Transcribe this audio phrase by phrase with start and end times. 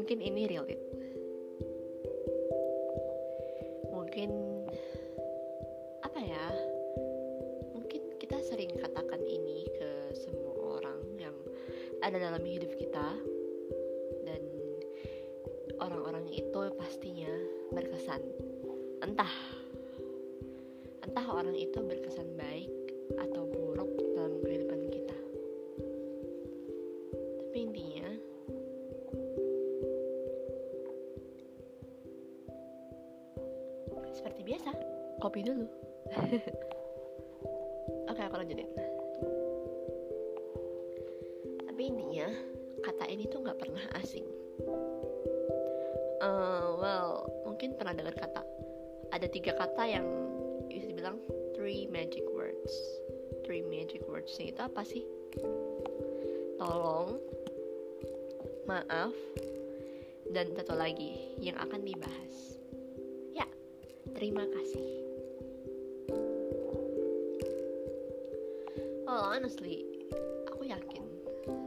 [0.00, 0.84] ini relate
[3.92, 4.30] mungkin
[6.00, 6.46] apa ya
[7.76, 11.36] mungkin kita sering katakan ini ke semua orang yang
[12.02, 13.14] ada dalam hidup kita.
[14.26, 14.42] Dan
[15.78, 17.30] orang-orang itu pastinya
[17.70, 18.20] berkesan.
[19.00, 19.32] Entah
[21.02, 22.70] entah orang itu berkesan baik
[38.32, 38.72] aku lanjutin
[41.68, 42.32] tapi intinya
[42.80, 44.28] kata ini tuh nggak pernah asing.
[46.22, 48.44] Uh, well mungkin pernah dengar kata
[49.10, 50.06] ada tiga kata yang
[50.70, 51.18] bisa dibilang
[51.58, 52.70] three magic words.
[53.42, 55.02] Three magic words itu apa sih?
[56.60, 57.18] Tolong
[58.68, 59.16] maaf
[60.30, 62.62] dan satu lagi yang akan dibahas.
[63.34, 63.48] Ya
[64.14, 65.11] terima kasih
[69.12, 69.84] well honestly
[70.48, 71.04] aku yakin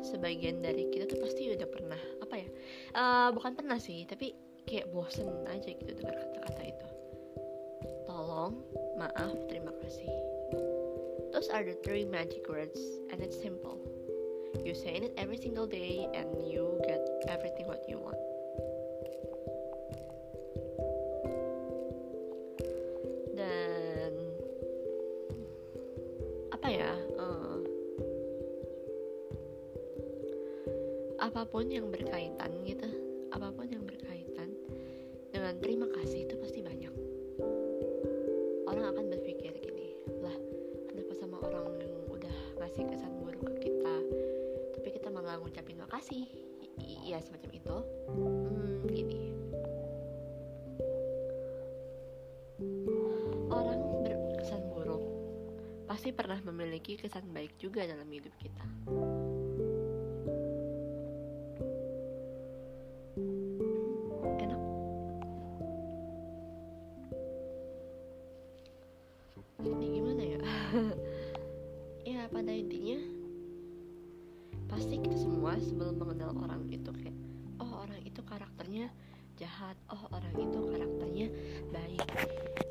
[0.00, 2.48] sebagian dari kita tuh pasti udah pernah apa ya
[2.96, 4.32] uh, bukan pernah sih tapi
[4.64, 6.88] kayak bosen aja gitu dengar kata-kata itu.
[8.08, 8.56] Tolong
[8.96, 10.08] maaf terima kasih.
[11.36, 12.80] Those are the three magic words
[13.12, 13.76] and it's simple.
[14.64, 18.23] You say it every single day and you get everything what you want
[31.34, 32.86] apa pun yang berkaitan gitu
[33.34, 34.54] apa pun yang berkaitan
[35.34, 36.94] dengan terima kasih itu pasti banyak.
[38.70, 40.30] Orang akan berpikir gini lah
[40.86, 42.30] kenapa sama orang yang udah
[42.62, 43.96] ngasih kesan buruk ke kita
[44.78, 46.22] tapi kita malah ngucapin makasih?
[46.78, 47.76] Iya semacam itu.
[48.14, 49.34] Hmm, gini.
[53.50, 55.02] Orang berkesan buruk
[55.90, 58.62] pasti pernah memiliki kesan baik juga dalam hidup kita
[79.38, 79.76] jahat.
[79.90, 81.28] Oh orang itu karakternya
[81.70, 82.06] baik.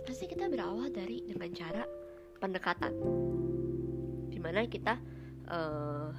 [0.07, 1.83] Pasti kita berawal dari dengan cara
[2.39, 2.93] pendekatan.
[4.31, 4.95] Di mana kita
[5.51, 6.09] uh,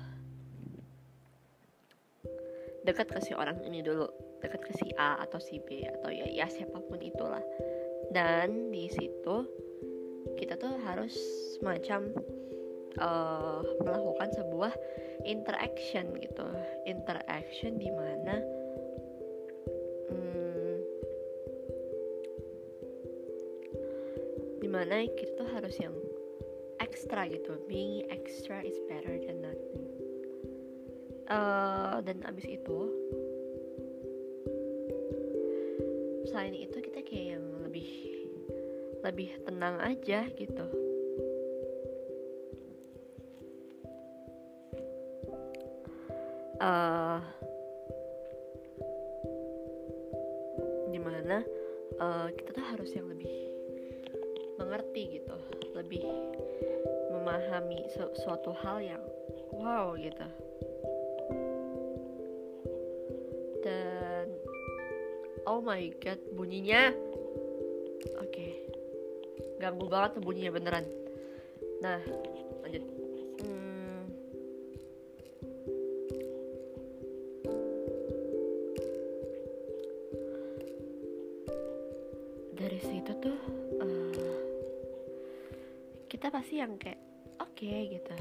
[2.84, 4.08] dekat ke si orang ini dulu.
[4.44, 7.42] Dekat ke si A atau si B atau ya ya siapa pun itulah.
[8.12, 9.48] Dan di situ
[10.36, 11.16] kita tuh harus
[11.56, 12.12] semacam
[13.00, 14.72] uh, melakukan sebuah
[15.24, 16.44] interaction gitu.
[16.84, 18.63] Interaction di mana
[24.74, 25.94] di mana kita tuh harus yang
[26.82, 27.54] extra gitu.
[27.70, 29.86] Being extra is better than nothing.
[31.30, 32.90] Uh, dan abis itu
[36.26, 37.86] selain itu kita kayak yang lebih
[39.06, 40.66] lebih tenang aja gitu.
[46.58, 47.22] Uh,
[50.90, 51.46] di mana
[52.02, 53.53] uh, kita tuh harus yang lebih
[54.74, 55.38] mengerti gitu
[55.78, 56.02] lebih
[57.14, 58.98] memahami su suatu hal yang
[59.54, 60.26] wow gitu
[63.62, 64.26] dan
[65.46, 66.90] oh my god bunyinya
[68.18, 68.66] oke okay.
[69.62, 70.90] ganggu banget bunyinya beneran
[71.78, 72.02] nah
[86.44, 87.00] pasti yang kayak
[87.40, 88.12] oke okay, gitu.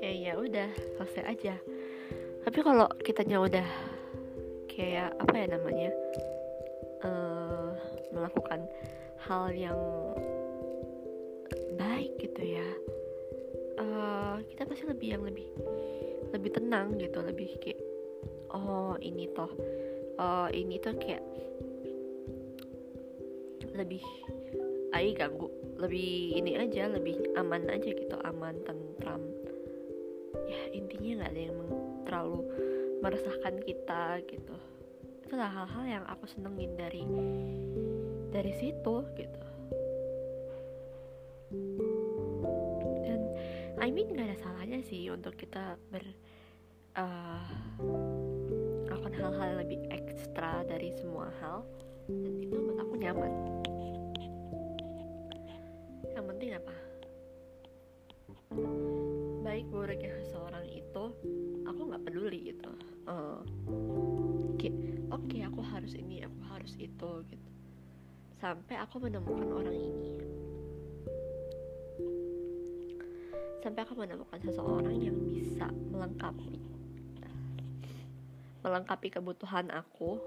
[0.00, 1.60] Ya ya udah selesai aja.
[2.40, 3.68] Tapi kalau kitanya udah
[4.64, 5.90] kayak apa ya namanya
[7.04, 7.76] uh,
[8.16, 8.64] melakukan
[9.28, 9.76] hal yang
[11.76, 12.64] baik gitu ya
[13.76, 15.52] uh, kita pasti lebih yang lebih
[16.32, 17.20] lebih tenang gitu.
[17.20, 17.80] Lebih kayak
[18.56, 19.52] oh ini toh
[20.16, 21.20] oh ini tuh kayak
[23.72, 24.04] lebih
[24.92, 25.48] ai ganggu.
[25.80, 29.22] Lebih ini aja lebih aman aja gitu aman tentram.
[30.46, 31.60] Ya intinya nggak ada yang
[32.04, 32.40] terlalu
[33.02, 34.56] meresahkan kita gitu.
[35.26, 37.02] Itulah hal-hal yang aku senengin dari
[38.32, 39.42] dari situ gitu.
[43.04, 43.20] Dan
[43.80, 46.04] I mean nggak ada salahnya sih untuk kita ber
[46.96, 47.48] uh,
[49.02, 51.66] melakukan hal-hal lebih ekstra dari semua hal
[52.08, 53.32] dan itu buat aku nyaman.
[56.12, 56.74] Yang penting apa?
[59.42, 61.04] Baik buruknya seseorang itu
[61.66, 62.70] aku nggak peduli gitu.
[63.06, 63.42] Uh,
[65.10, 67.50] oke okay, aku harus ini aku harus itu gitu.
[68.42, 70.10] Sampai aku menemukan orang ini.
[73.62, 76.58] Sampai aku menemukan seseorang yang bisa melengkapi
[78.62, 80.22] melengkapi kebutuhan aku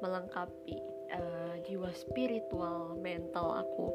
[0.00, 0.78] melengkapi
[1.14, 3.90] uh, jiwa spiritual mental aku.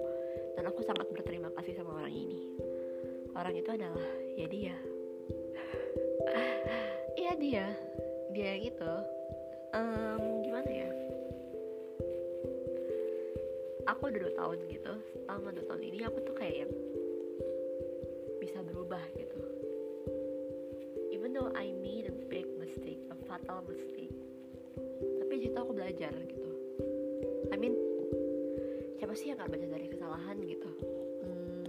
[0.54, 2.42] Dan aku sangat berterima kasih sama orang ini.
[3.34, 4.76] Orang itu adalah ya dia.
[7.18, 7.66] Iya dia.
[8.34, 8.94] Dia gitu
[9.74, 10.90] um, gimana ya?
[13.90, 14.94] Aku udah dua tahun gitu.
[15.26, 16.70] Selama dua tahun ini aku tuh kayak
[18.40, 19.42] bisa berubah gitu.
[21.12, 24.16] Even though I made a big mistake a fatal mistake
[25.44, 26.50] situ aku belajar gitu.
[27.52, 27.76] I mean
[28.96, 30.72] siapa sih yang gak belajar dari kesalahan gitu?
[31.20, 31.68] Hmm,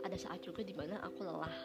[0.00, 1.56] ada saat juga di mana aku lelah.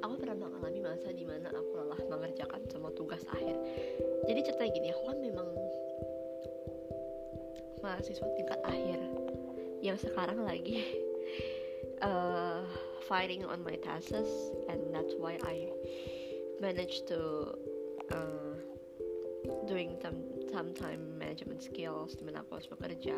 [0.00, 3.60] Aku pernah mengalami masa di mana aku lelah mengerjakan semua tugas akhir.
[4.24, 5.48] Jadi cerita gini aku kan memang
[7.84, 9.00] mahasiswa tingkat akhir
[9.82, 10.84] yang sekarang lagi.
[12.02, 12.62] Uh,
[13.08, 14.28] fighting on my thesis
[14.68, 15.72] and that's why I
[16.60, 17.56] managed to
[18.12, 18.52] uh,
[19.66, 20.20] doing some
[20.52, 23.16] some time management skills di mana aku harus bekerja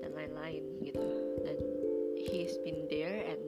[0.00, 1.04] dan lain-lain gitu.
[1.44, 1.58] Dan
[2.16, 3.42] he's been there and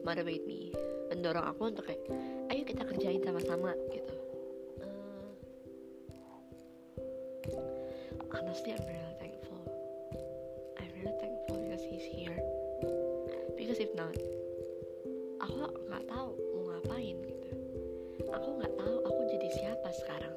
[0.00, 0.72] motivate me
[1.12, 2.02] mendorong aku untuk kayak
[2.48, 4.14] ayo kita kerjain sama-sama gitu.
[4.80, 5.28] Uh,
[8.32, 9.05] honestly I'm really
[13.76, 14.16] because if not
[15.36, 17.50] aku nggak tahu mau ngapain gitu.
[18.32, 20.32] Aku nggak tahu aku jadi siapa sekarang.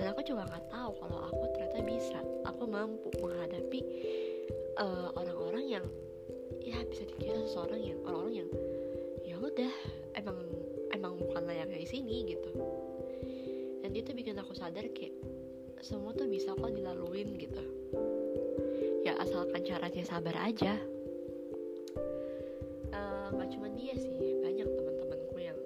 [0.00, 2.18] Dan aku juga nggak tahu kalau aku ternyata bisa
[2.48, 3.80] aku mampu menghadapi
[4.80, 5.86] uh, orang-orang yang
[6.64, 8.50] ya bisa dikira seseorang yang orang-orang yang
[9.28, 9.72] ya udah
[10.16, 10.40] emang
[10.96, 12.48] emang bukan layaknya di sini gitu.
[13.84, 15.12] Dan itu bikin aku sadar kayak
[15.84, 17.60] semua tuh bisa kok dilaluin gitu.
[19.04, 20.80] Ya asalkan caranya sabar aja
[23.30, 24.10] nggak cuma dia sih
[24.42, 25.58] banyak teman-temanku yang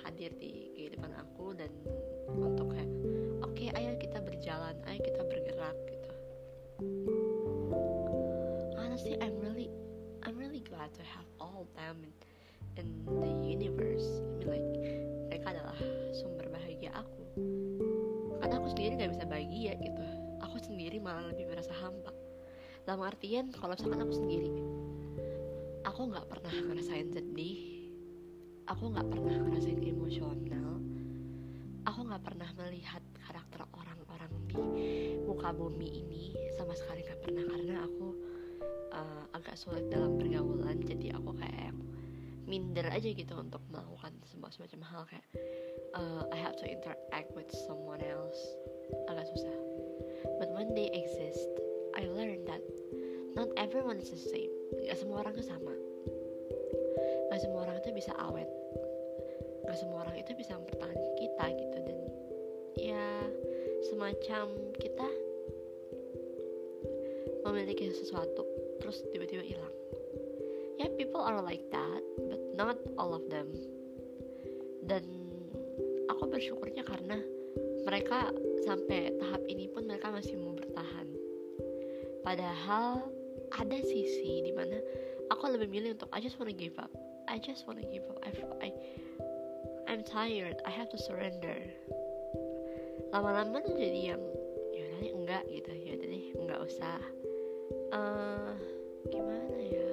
[0.00, 1.68] hadir di kehidupan aku dan
[2.32, 2.88] untuk kayak
[3.44, 6.10] oke okay, ayo kita berjalan ayo kita bergerak gitu.
[8.80, 9.68] Honestly I'm really
[10.24, 12.00] I'm really glad to have all them
[12.80, 14.08] in, in the universe.
[14.24, 14.68] I mean like
[15.28, 15.78] mereka adalah
[16.16, 17.22] sumber bahagia aku.
[18.40, 20.04] Karena aku sendiri nggak bisa bahagia gitu.
[20.44, 22.12] Aku sendiri malah lebih merasa hampa.
[22.86, 24.48] Dalam artian kalau misalkan aku sendiri
[26.46, 27.90] pernah ngerasain sedih?
[28.70, 30.78] Aku nggak pernah ngerasain emosional.
[31.90, 34.54] Aku nggak pernah melihat karakter orang-orang di
[35.26, 38.06] muka bumi ini sama sekali nggak pernah karena aku
[38.94, 40.78] uh, agak sulit dalam pergaulan.
[40.86, 41.74] Jadi aku kayak
[42.46, 45.26] minder aja gitu untuk melakukan sebuah semacam hal kayak
[45.98, 48.38] uh, I have to interact with someone else.
[49.10, 49.58] Agak susah.
[50.38, 51.50] But when they exist
[51.98, 52.62] I learned that
[53.34, 54.54] not everyone is the same.
[54.86, 55.75] Gak semua orang sama
[57.96, 58.44] bisa awet.
[59.64, 61.76] Gak semua orang itu bisa mempertahankan kita gitu.
[61.80, 61.98] Dan
[62.76, 63.06] ya
[63.88, 65.08] semacam kita
[67.48, 68.44] memiliki sesuatu
[68.84, 69.74] terus tiba-tiba hilang.
[70.76, 73.48] Ya yeah, people are like that but not all of them.
[74.84, 75.08] Dan
[76.12, 77.16] aku bersyukurnya karena
[77.88, 78.28] mereka
[78.68, 81.08] sampai tahap ini pun mereka masih mau bertahan.
[82.20, 83.08] Padahal
[83.54, 84.76] ada sisi di mana
[85.30, 86.90] aku lebih milih untuk I just wanna give up
[87.28, 88.22] I just wanna give up.
[88.22, 88.30] I,
[88.66, 88.72] I
[89.88, 90.56] I'm tired.
[90.66, 91.58] I have to surrender.
[93.14, 94.22] Lama-lama tuh jadi yang
[94.74, 95.72] ya deh enggak gitu.
[95.74, 96.98] Ya deh enggak usah.
[97.94, 98.54] Uh,
[99.10, 99.90] gimana ya?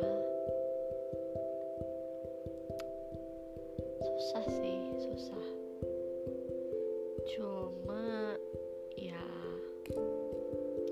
[4.01, 5.45] Susah sih susah.
[7.37, 8.37] Cuma
[8.97, 9.21] ya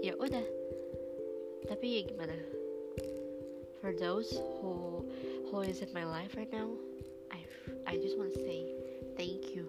[0.01, 0.45] ya udah.
[1.69, 2.37] Tapi ya gimana?
[3.81, 4.29] For those
[4.61, 5.00] who
[5.51, 6.69] who is in my life right now
[7.31, 7.39] I
[7.85, 8.65] I just want to say
[9.17, 9.67] thank you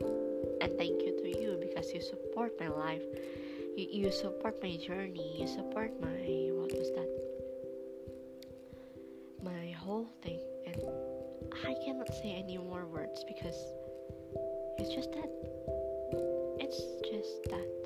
[0.60, 3.02] and thank you to you because you support my life.
[3.76, 5.40] You, you support my journey.
[5.40, 7.10] You support my what was that?
[9.42, 10.40] My whole thing.
[10.66, 10.80] And
[11.66, 13.58] I cannot say any more words because
[14.78, 15.30] it's just that.
[16.60, 17.81] It's just that